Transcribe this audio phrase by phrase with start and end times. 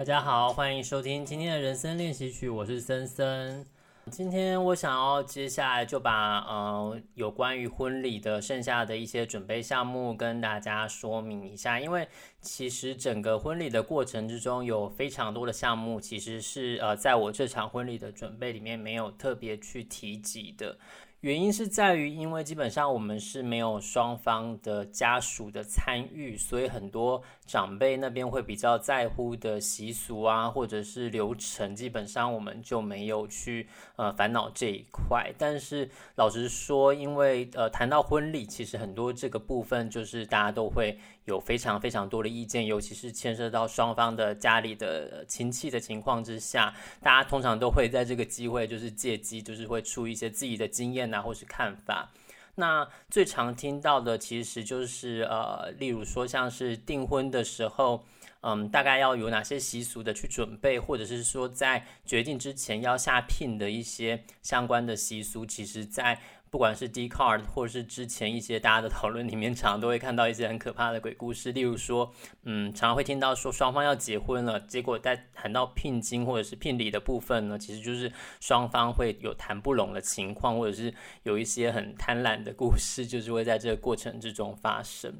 [0.00, 3.66] 大家好，欢迎收听今天的人生练习曲，我是森森。
[4.10, 12.08] 今天我想要接下来就把呃有关于婚礼的剩下的一些准备项目跟大家说明一下，因为
[12.40, 20.78] 其实整个婚礼的过程之中有非常多的项目，其实是呃在我这场婚礼的准备里面没有特别去提及的。
[21.20, 35.30] 原因是在于，因为基本上我们是没有双方的家属的参与，所以很多长辈那边会比较在乎的习俗啊，或者是流程，基本上我们就没有去呃烦恼这一块。
[35.36, 40.98] 但是老实说，因为呃谈到婚礼，其实很多这个部分就是大家都会。
[41.24, 52.10] 有非常非常多的意见，尤其是牵涉到双方的家里的亲戚的情况之下，大家通常都会在这个机会，就是借机，就是会出一些自己的经验啊，或是看法。
[52.56, 58.04] 那最常听到的，其实就是呃，例如说像是订婚的时候，
[58.42, 66.20] 嗯，大概要有哪些习俗的去准备，或者是说在决定之前要下聘的一些相关的习俗，其实，在
[66.50, 71.52] 不管是 Dcard 或者是之前一些大家的讨论里面，常常都会看到一些很可怕的鬼故事。
[71.52, 80.92] 例如说，嗯，常常会听到说双方要结婚了，结果在谈到聘金或者是聘礼的部分呢，其实就是双方会有谈不拢的情况，或者是
[81.22, 85.14] 有一些很贪婪的故事，就是会在这个过程之中发生。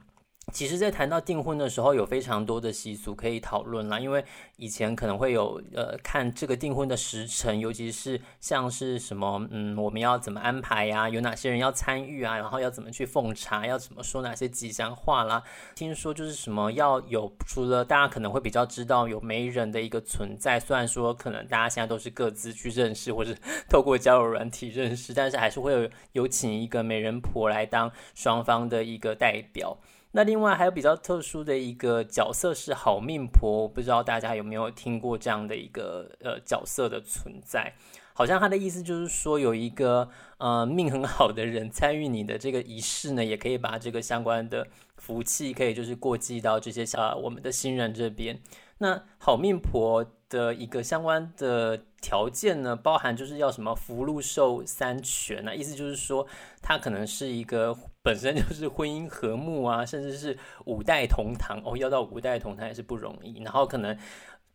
[0.53, 3.99] 其实，在谈到订婚的时候，有非常多的习俗可以讨论啦。
[3.99, 4.25] 因为
[4.57, 11.09] 以前可能会有呃，看这个订婚的时辰，尤其是像是什么，嗯，我们要怎么安排呀？
[11.09, 12.37] 有哪些人要参与啊？
[12.37, 13.67] 然后要怎么去奉茶？
[13.67, 15.43] 要怎么说哪些吉祥话啦？
[15.75, 23.37] 听说就是什么要有，除了大家可能会比较知道有媒人的一个存在，虽然说可能大家现在都是各自去认识，或是
[23.71, 29.79] 透过交友软体认识，但是还是会有有请一个媒人婆来当双方的一个代表。
[30.13, 37.75] 那另外还有比较特殊的一个角色是好命婆，我不知道大家有没有听过这样的一个呃角色的存在？
[38.13, 44.67] 好像他的意思就是说，有一个呃命很好的人参与你的这个仪式呢，也可以把这个相关的
[44.97, 48.39] 福气可以就是过继到这些呃我们的新人这边。
[48.81, 56.27] 那好命婆的一个相关的条件呢，包含就是要什么福禄寿三全啊，意思就是说
[56.61, 57.75] 他可能是一个。
[58.03, 63.43] 本身就是婚姻和睦啊，甚至是五代同堂哦，要到五代同堂也是不容易。
[63.43, 63.95] 然后可能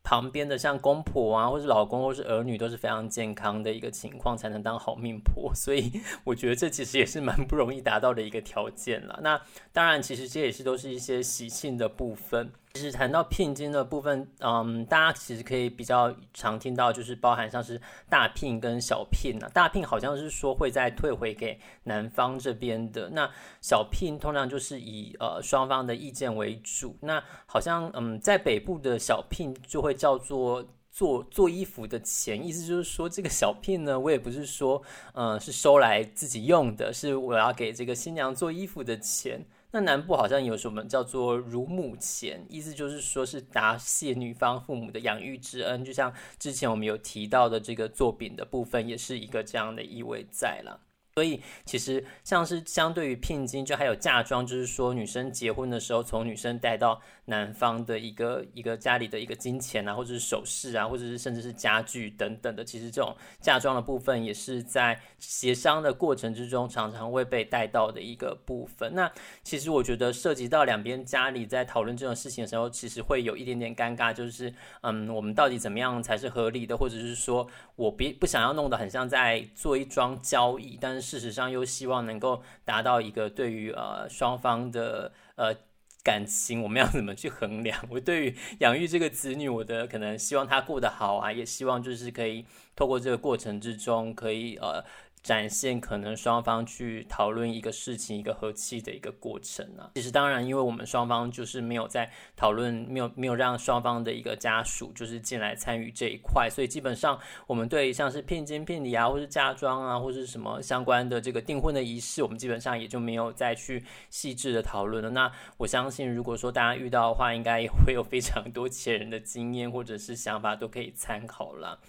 [0.01, 5.53] 旁边的像公婆啊，或是老公，或是儿女都是非常健康的一个情况，才能当好命婆。
[5.53, 5.91] 所以
[6.23, 9.19] 我觉得这其实也是蛮不容易达到的一个条件了。
[9.21, 9.39] 那
[9.71, 12.51] 当然，其实这也是都是一些喜庆的部分。
[12.75, 19.49] 其实谈到聘金的部分，嗯，大家其实可以比较常听到，就是包含像是大聘跟小聘啊。
[19.53, 23.31] 大聘好像是说会再退回给男方这边的，那
[23.61, 26.97] 小聘通常就是以呃双方的意见为主。
[26.99, 39.45] 那好像嗯，在北部的小聘就会叫做做做衣服的钱，意思就是说这个小聘呢，我也不是说嗯是收来自己用的，是我要给这个新娘做衣服的钱。
[39.75, 50.79] 那南部好像有什么叫做乳母钱，意思就是说是答谢女方父母的养育之恩，就像之前我们有提到的这个作品的部分，也是一个这样的意味在了。
[51.15, 62.65] 所以其实像是相对于聘金，就还有嫁妆，就是说女生结婚的时候，从女生带到男方的一个一个家里的一个金钱啊，或者是首饰啊，或者是甚至是家具等等的。
[62.65, 68.93] 其实这种嫁妆的部分，也是在协商的过程之中，常常会被带到的一个部分。
[68.93, 69.09] 那
[69.41, 81.04] 其实我觉得涉及到两边家里在讨论这种事情的时候，其实会有一点点尴尬，就是嗯，我们到底怎么样才是合理的，或者是说我别不想要弄得很像在做一桩交易，但是。
[81.05, 85.55] 事实上，又希望能够达到一个对于呃双方的呃
[86.03, 87.79] 感情，我们要怎么去衡量？
[87.90, 94.84] 我对于养育这个子女，我的可能希望他过得好啊，也希望就是可以透过这个过程之中，可以呃。
[95.25, 99.89] 展现可能双方去讨论一个事情，一个和气的一个过程啊。
[99.95, 115.09] 其实当然，因为我们双方就是没有在讨论，没有没有让双方的一个家属就是进来参与这一块，所以基本上我们对像是聘金、聘礼啊，或是嫁妆啊，或是什么相关的这个订婚的仪式，我们基本上也就没有再去细致的讨论了。
[115.09, 121.79] 那我相信，如果说大家遇到的话，应该也会有非常多 前人的经验或者是想法都可以参考了。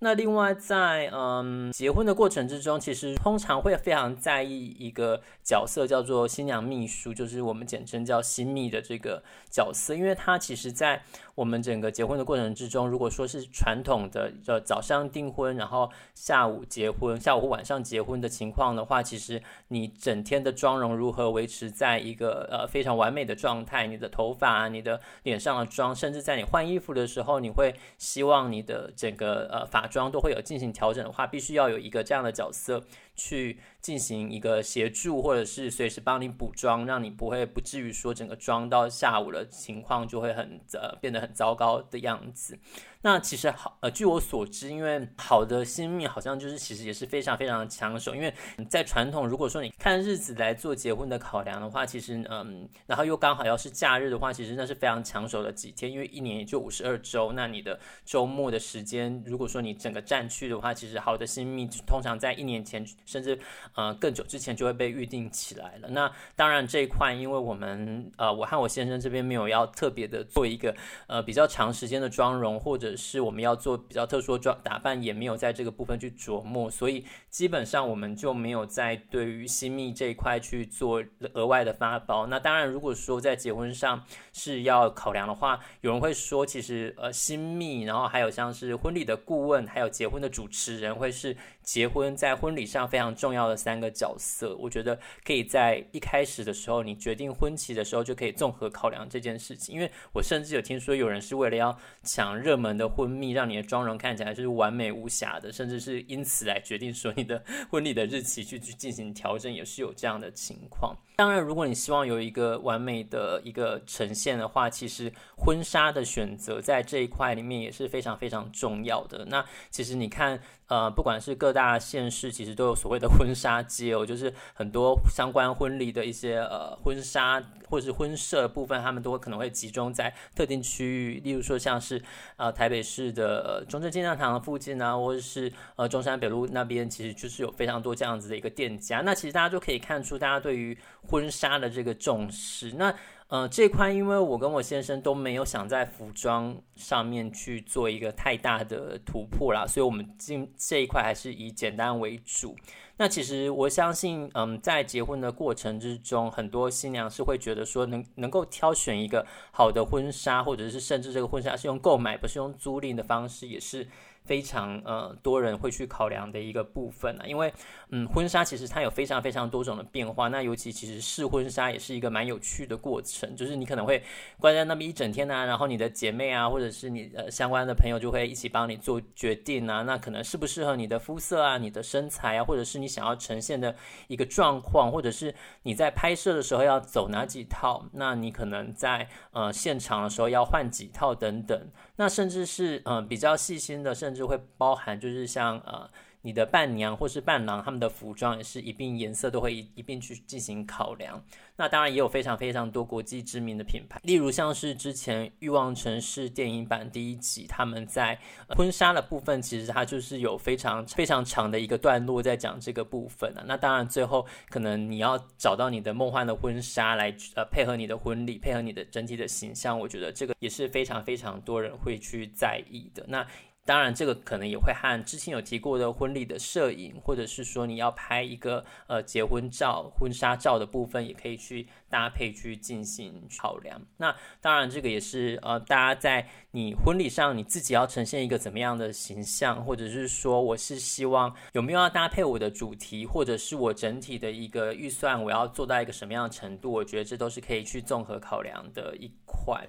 [0.00, 11.02] 那另外在嗯结婚的过程之中，其实通常会非常在意一个角色，叫做新娘秘书，就是我们简称叫新秘的这个角色，因为他其实在
[11.34, 32.82] 我们整个结婚的过程之中，如果说是传统的呃早上订婚，然后下午结婚，下午或晚上结婚的情况的话，其实你整天的妆容如何维持在一个呃非常完美的状态，你的头发、你的脸上的妆，甚至在你换衣服的时候，你会希望你的整个呃发妆都会有进行调整的话，必须要有一个这样的角色。
[33.16, 42.58] 去进行一个协助，或者是随时帮你补妆，让你不会不至于说整个妆到下午的情况就会很呃变得很糟糕的样子。
[43.02, 48.34] 那其实好，呃，据我所知，因为好的新秘好像就是其实也是非常非常的抢手，因为
[48.68, 63.38] 在传统，如果说你看日子来做结婚的考量的话，其实嗯，然后又刚好要是假日的话，其实那是非常抢手的几天，因为一年也就五十二周，那你的周末的时间，如果说你整个占去的话，其实好的新秘通常在一年前甚至
[63.74, 65.88] 呃更久之前就会被预定起来了。
[65.88, 70.74] 那当然这一块，因为我们呃我和我先生这边没有要特别的做一个
[71.06, 72.94] 呃比较长时间的妆容或者。
[72.98, 81.04] 是我们要做比较特殊的装打扮，也没有在这个部分去琢磨，所以基本上我们就没有在对于新密这一块去做
[81.34, 82.26] 额外的发包。
[82.26, 91.36] 那当然，如果说在结婚上是要考量的话，有人会说，其实呃新密，然后还有像是婚礼的顾问，还有结婚的主持人，会是
[91.66, 94.56] 结婚在婚礼上非常重要的三个角色。
[94.56, 99.74] 我觉得可以在一开始的时候，你决定婚期的时候，就可以综合考量这件事情。
[99.74, 102.86] 因为我甚至有听说有人是为了要抢热门的。
[102.88, 110.96] 婚蜜让你的妆容看起来就是完美无瑕的，甚至是因此来决定说你的婚礼的日期去去进行调整，也是有这样的情况。
[111.16, 119.24] 当然，如果你希望有一个完美的一个呈现的话，其实婚纱的选择在这一块里面也是非常非常重要的。
[119.26, 120.40] 那其实你看。
[120.68, 132.02] 呃，不管是各大县市，其实都有所谓的婚纱街哦，就是很多相关婚礼的一些呃婚纱或者是婚摄部分，他们都可能会集中在特定区域，例如说像是
[132.36, 139.02] 呃台北市的中正纪念堂附近啊，或者是呃中山北路那边，其实就是有非常多这样子的一个店家。
[139.02, 140.76] 那其实大家就可以看出，大家对于
[141.08, 142.72] 婚纱的这个重视。
[142.72, 142.92] 那
[143.28, 152.54] 呃，这块因为我跟我先生都没有想在服装上面去做一个太大的突破啦，所以我们进这一块还是以简单为主。
[152.98, 163.86] 那其实我相信，嗯，在结婚的过程之中，很多新娘是会觉得说能，能够挑选一个好的婚纱，或者是甚至这个婚纱是用购买，不是用租赁的方式，也是。
[164.26, 167.54] 非常呃多人会去考量的一个部分啊，因为
[167.90, 174.02] 嗯婚纱其实它有非常非常多种的变化，那尤其其实试婚纱也是一个蛮有趣的过程，就是你可能会
[174.40, 183.74] 关在那么一整天啊，然后你的姐妹啊或者是你呃相关的朋友就会一起帮你做决定啊，那可能适不适合你的肤色啊、你的身材啊，或者是你想要呈现的
[184.08, 191.70] 一个状况，或者是你在拍摄的时候要走哪几套，那你可能在呃现场的时候要换几套等等。
[191.96, 195.90] 那甚至是呃比较细心的，甚至会包含就是像呃
[196.26, 201.22] 你的伴娘或是伴郎他们的服装也是一并颜色都会一一并去进行考量。
[201.54, 208.18] 那当然也有非常非常多国际知名的品牌，例如像是之前《欲望城市》电影版第一集，他们在
[208.56, 213.44] 婚纱的部分其实它就是有非常非常长的一个段落在讲这个部分啊。
[213.46, 223.04] 那当然最后可能你要找到你的梦幻的婚纱来呃配合你的婚礼，配合你的整体的形象，我觉得这个也是非常非常多人会去在意的。
[223.06, 223.24] 那
[223.66, 233.82] 当然，这个可能也会和之前有提过的婚礼的摄影，或者是说你要拍一个呃结婚照、婚纱照的部分，也可以去搭配去进行考量。
[233.96, 249.66] 那当然，这个也是呃大家在你婚礼上你自己要呈现一个怎么样的形象，或者是说我是希望有没有要搭配我的主题，或者是我整体的一个预算，我要做到一个什么样的程度，我觉得这都是可以去综合考量的一块。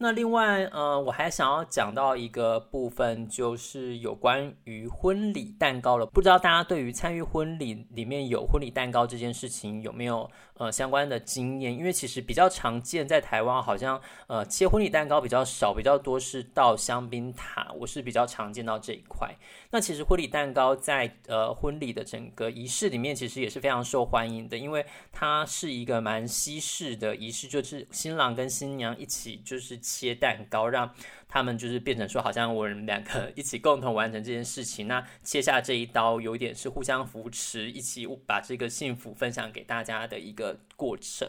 [0.00, 6.06] 那另外，呃，我还想要讲到一个部分，就是有关于婚礼蛋糕了。
[6.06, 11.76] 不知道大家对于参与婚礼里面有婚礼蛋糕这件事情有没有呃相关的经验？
[11.76, 19.36] 因为其实比较常见，在台湾好像呃切婚礼蛋糕比较少，比较多是到香槟塔，我是比较常见到这一块。
[19.72, 29.76] 那其实婚礼蛋糕在呃婚礼的整个仪式里面，其实也是非常受欢迎的，因为它是一个蛮西式的仪式，就是新郎跟新娘一起就是。
[29.88, 30.92] 切蛋糕，让
[31.26, 34.86] 他们就是变成说，好像我们两个一起共同完成这件事情。
[34.86, 41.28] 那切下这一刀，有点是互相扶持，一起把这个幸福分享给大家的一个过程。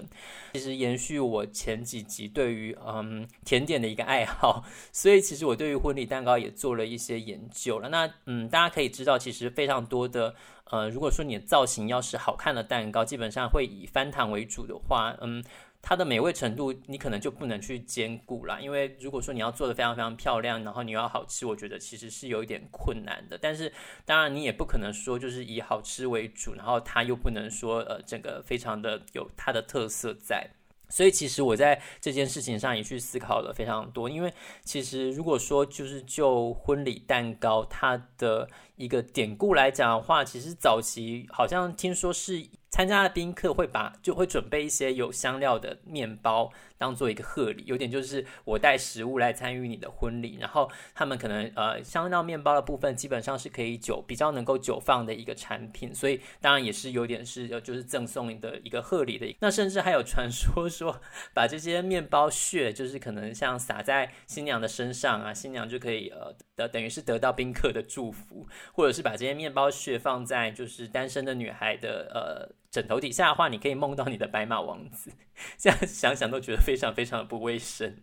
[0.53, 7.89] 其实延续我前几集对于嗯甜点的一个爱好，所以其实我对于婚礼蛋糕也做了一些研究了。
[7.89, 10.35] 那嗯，大家可以知道，其实非常多的。
[10.71, 15.43] 呃，如果说你的造型要是好看的蛋糕，基本上会以翻糖为主的话，嗯，
[15.81, 18.59] 它的美味程度你可能就不能去兼顾啦。
[18.59, 23.37] 因为如果说你要做的非常非常漂亮，然后你要好吃，我觉得其实是有一点困难的。
[23.37, 23.71] 但是
[24.05, 30.49] 当然你也不可能说就是以好吃为主，然后它又不能说呃整个非常的有它的特色在。
[30.91, 34.33] 所以其实我在这件事情上也去思考了非常多，因为
[34.63, 42.47] 其实如果说就是就婚礼蛋糕它的一个典故来讲的话，其实早期好像听说是。
[42.71, 59.35] 参加的宾客会把就会准备一些有香料的面包当做一个贺礼，有点就是我带食物来参与你的婚礼，然后他们可能呃香料面包的部分基本上是可以久比较能够久放的一个产品，所以当然也是有点是就是赠送你的一个贺礼的。
[59.39, 61.01] 那甚至还有传说说
[61.33, 72.59] 把这些面包屑就是可能像撒在新娘的身上啊，新娘就可以呃得等于是得到宾客的祝福，或者是把这些面包屑放在就是单身的女孩的呃。
[72.71, 75.11] 枕头底下的话，你可以梦到你的白马王子。
[75.57, 77.97] 这样想想都觉得非常非常的不卫生。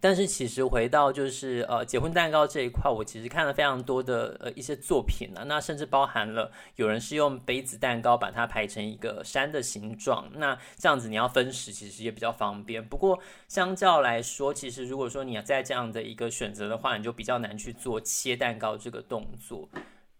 [0.00, 12.86] 但是其实回到就是呃结婚蛋糕这一块，我其实看了非常多的呃一些作品啊，那甚至包含了有人是用杯子蛋糕把它排成一个山的形状，那这样子你要分食其实也比较方便。
[12.86, 19.68] 不过相较来说，其实如果说你要在这样的一个选择的话，你就比较难去做切蛋糕这个动作。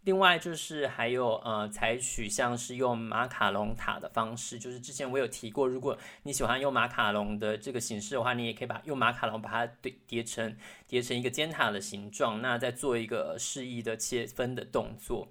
[0.05, 10.57] 另外就是还有呃，采取像是用马卡龙塔的方式，就是之前我有提过，如果你喜欢用马卡龙的这个形式的话，你也可以把用马卡龙把它叠叠成
[10.89, 15.29] 叠成一个尖塔的形状，那再做一个示意的切分的动作。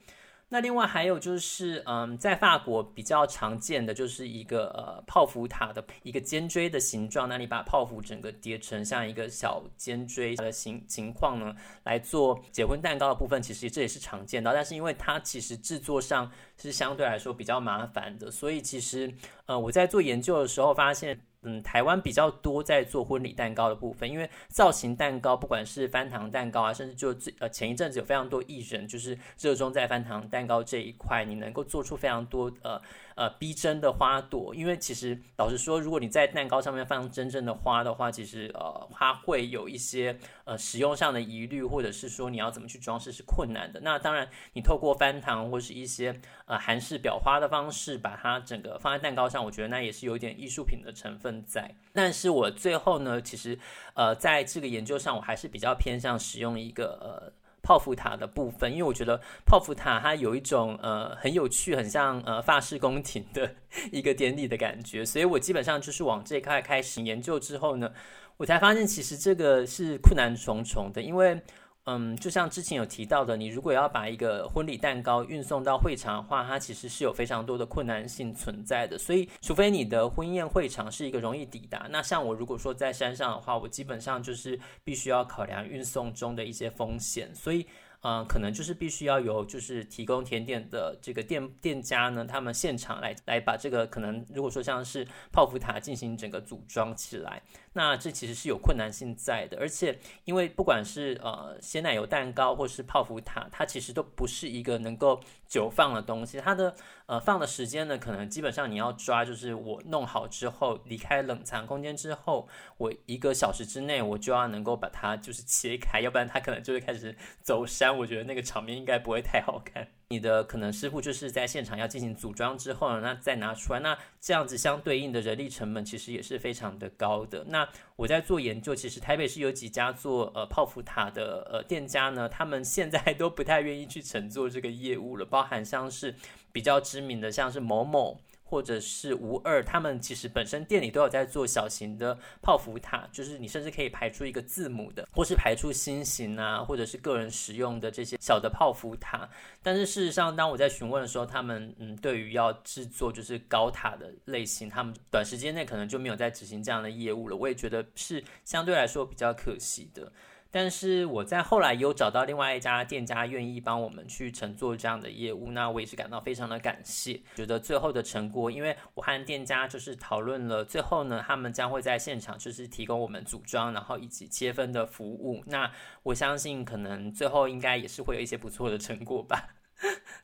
[0.53, 7.29] 那另外还有就是，嗯，在法国比较常见的就是一个呃泡芙塔的一个尖锥的形状。
[7.29, 11.55] 那你把泡芙整个叠成像一个小尖锥的形情况呢，
[11.86, 14.53] 来做结婚蛋糕的部分，其实这也是常见的。
[14.53, 19.10] 但是因为它其实制作上是相对来说比较麻烦的，所以其实
[19.46, 21.22] 呃我在做研究的时候发现。
[21.43, 32.81] 嗯，台湾比较多在做婚礼蛋糕的部分，因为造型蛋糕，不管是翻糖蛋糕啊，甚至就最呃前一阵子有非常多艺人就是热衷在翻糖蛋糕这一块，你能够做出非常多呃。
[33.13, 43.81] 呃，逼真的花朵，因为其实老实说，如果你在蛋糕上面放真正的花的话，其实呃，它会有一些呃使用上的疑虑，或者是说你要怎么去装饰是困难的。
[43.81, 51.75] 那当然，你透过翻糖或是一些呃韩式裱花的方式，把它整个放在蛋糕上，我觉得那也是有一点艺术品的成分在。
[51.93, 53.59] 但是我最后呢，其实
[53.93, 57.33] 呃，在这个研究上，我还是比较偏向使用一个呃。
[57.63, 63.53] 泡芙塔的部分，因为我觉得泡芙塔它有一种呃很有趣，很像呃法式宫廷的
[63.91, 67.93] 一个典礼的感觉，所以我基本上就是往这块开始研究之后呢，
[68.38, 71.39] 我才发现其实这个是困难重重的，因为。
[71.85, 78.97] 嗯，就像之前有提到的，你如果要把一个婚礼蛋糕运送到会场的话，它其实是有非常多的困难性存在的。
[78.97, 87.33] 所以，除非你的婚宴会场是一个容易抵达，那像我如果说在山上的话，我基本上就是必须要考量运送中的一些风险。
[87.33, 87.65] 所以。
[88.03, 97.43] 嗯、呃，可能就是必须要有就是提供甜点的这个店店家呢，他们现场来来把这个可能如果说像是泡芙塔进行整个组装起来，
[97.74, 99.58] 那这其实是有困难性在的。
[99.60, 117.90] 而且因为不管是呃鲜奶油蛋糕或是泡芙塔，它其实都不是一个能够久放的东西，它的呃放的时间呢，可能基本上你要抓，就是我弄好之后离开冷藏空间之后，我一个小时之内我就要能够把它就是切开，要不然它可能就会开始走山。
[117.91, 119.88] 我觉得那个场面应该不会太好看。
[120.10, 127.45] 你的可能师傅就是在现场要进行组装之后呢，那再拿出来，那这样子相对应的人力成本其实也是非常的高的。
[127.48, 136.13] 那我在做研究，其实台北市有几家做呃泡芙塔的呃店家呢，他们现在都不太愿意去承做这个业务了，包含像是
[136.51, 138.19] 比较知名的，像是某某。
[138.51, 149.29] 或者是无二，他们其实本身店里都有在做小型的泡芙塔，就是你甚至可以排出一个字母的，或是排出心形啊，或者是个人使用的这些小的泡芙塔。
[149.63, 157.38] 但是事实上，当我在询问的时候，他们嗯，对于要制作就是高塔的类型，他们短时间内可能就没有在执行这样的业务了。
[157.38, 160.12] 我也觉得是相对来说比较可惜的。
[160.51, 167.22] 但是我在后来又找到另外一家店家愿意帮我们去乘坐这样的业务，那我也是感到非常的感谢。
[167.36, 175.41] 觉得最后的成果，因为我和店家就是讨论了，最后呢，他们将会在现场就是提供我们组装，然后以及切分的服务。
[175.48, 175.72] 那
[176.03, 179.55] 我相信可能最后应该也是会有一些不错的成果吧。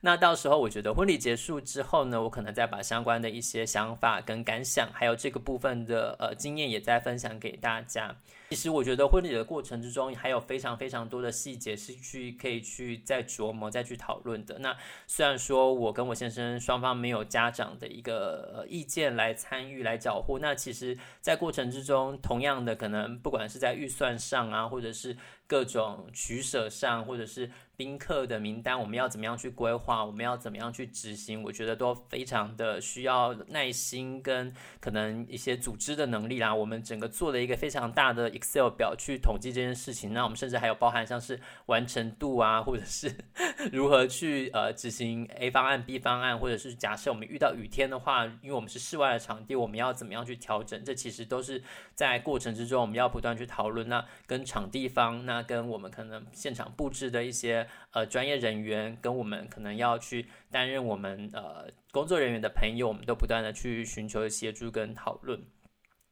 [0.02, 8.16] 那到时候，我觉得婚礼结束之后呢，我可能再把相关的一些想法跟感想，还有这个部分的呃经验，也再分享给大家。
[8.50, 14.58] 其实我觉得婚礼的过程之中，还有非常非常多的细节是去可以去再琢磨、再去讨论的。
[14.60, 14.74] 那
[15.06, 36.54] 虽然说我跟我先生双方没有家长的一个意见来参与来交互，那其实，在过程之中，同样的可能不管是在预算上啊，或者是各种取舍上，或者是宾客的名单，我们要怎么样去规划，我们要怎么样去执行，我觉得都非常的需要耐心跟可能一些组织的能力啦。
[36.54, 43.16] 我们整个做了一个非常大的 Excel 表去统计这件事情，那我们甚至还有包含像是完成度啊，或者是
[43.72, 50.84] 如何去呃执行 A 方案、B 方案，或者是假设我们遇到雨天的话，因为我们是室外的场地，我们要怎么样去调整？
[50.84, 51.62] 这其实都是
[51.94, 53.88] 在过程之中我们要不断去讨论。
[53.88, 65.42] 那跟场地方，那跟我们可能现场布置的一些呃专业人员，跟我们可能要去担任我们呃工作人员的朋友，我们都不断的去寻求协助跟讨论。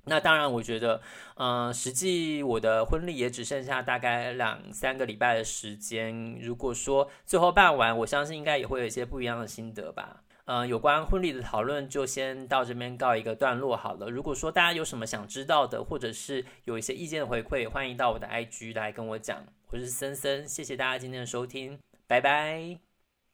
[0.08, 1.02] 那当然，我觉得，
[1.38, 6.38] 嗯、实际我的婚礼也只剩下大概两三个礼拜的时间。
[6.40, 10.22] 如果说最后办完，我相信应该也会有一些不一样的心得吧。
[10.48, 14.08] 嗯、有关婚礼的讨论就先到这边告一个段落好了。
[14.08, 19.44] 如果说大家有什么想知道的，或者是有一些意见的回馈，欢迎到我的 IG 来跟我讲。
[19.76, 21.78] 我是森森，谢谢大家今天的收听，
[22.08, 22.95] 拜拜。